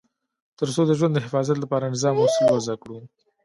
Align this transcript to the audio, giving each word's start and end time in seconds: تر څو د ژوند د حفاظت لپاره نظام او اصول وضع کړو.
تر 0.59 0.67
څو 0.75 0.81
د 0.87 0.91
ژوند 0.99 1.13
د 1.15 1.19
حفاظت 1.25 1.57
لپاره 1.61 1.91
نظام 1.93 2.15
او 2.17 2.25
اصول 2.27 2.47
وضع 2.51 2.75
کړو. 2.83 2.97